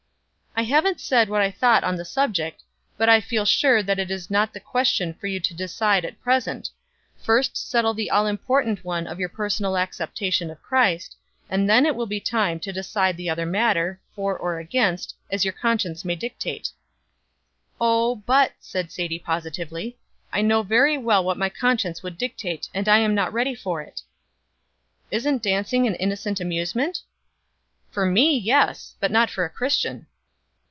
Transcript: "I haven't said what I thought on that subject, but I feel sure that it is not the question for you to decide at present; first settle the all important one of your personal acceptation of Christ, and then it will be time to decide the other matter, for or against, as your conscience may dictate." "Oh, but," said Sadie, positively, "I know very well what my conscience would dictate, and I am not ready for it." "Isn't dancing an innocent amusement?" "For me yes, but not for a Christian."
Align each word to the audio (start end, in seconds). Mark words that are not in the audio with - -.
"I 0.53 0.63
haven't 0.65 0.99
said 0.99 1.27
what 1.27 1.41
I 1.41 1.49
thought 1.49 1.83
on 1.83 1.95
that 1.95 2.05
subject, 2.05 2.61
but 2.97 3.09
I 3.09 3.19
feel 3.21 3.45
sure 3.45 3.81
that 3.81 3.97
it 3.97 4.11
is 4.11 4.29
not 4.29 4.53
the 4.53 4.59
question 4.59 5.13
for 5.13 5.25
you 5.25 5.39
to 5.39 5.53
decide 5.55 6.03
at 6.05 6.21
present; 6.21 6.69
first 7.17 7.55
settle 7.57 7.93
the 7.95 8.11
all 8.11 8.27
important 8.27 8.83
one 8.85 9.07
of 9.07 9.17
your 9.17 9.29
personal 9.29 9.75
acceptation 9.77 10.51
of 10.51 10.61
Christ, 10.61 11.15
and 11.49 11.67
then 11.69 11.85
it 11.87 11.95
will 11.95 12.05
be 12.05 12.19
time 12.19 12.59
to 12.59 12.71
decide 12.73 13.15
the 13.17 13.29
other 13.29 13.45
matter, 13.45 14.01
for 14.13 14.37
or 14.37 14.59
against, 14.59 15.15
as 15.31 15.43
your 15.45 15.51
conscience 15.53 16.03
may 16.05 16.15
dictate." 16.15 16.69
"Oh, 17.79 18.17
but," 18.17 18.51
said 18.59 18.91
Sadie, 18.91 19.17
positively, 19.19 19.97
"I 20.33 20.41
know 20.43 20.61
very 20.63 20.97
well 20.97 21.23
what 21.23 21.37
my 21.39 21.49
conscience 21.49 22.03
would 22.03 22.17
dictate, 22.19 22.67
and 22.73 22.87
I 22.89 22.99
am 22.99 23.15
not 23.15 23.33
ready 23.33 23.55
for 23.55 23.81
it." 23.81 24.01
"Isn't 25.11 25.41
dancing 25.41 25.87
an 25.87 25.95
innocent 25.95 26.39
amusement?" 26.41 27.01
"For 27.89 28.05
me 28.05 28.37
yes, 28.37 28.95
but 28.99 29.09
not 29.11 29.31
for 29.31 29.43
a 29.45 29.49
Christian." 29.49 30.07